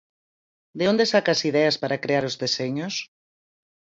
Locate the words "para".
1.81-2.01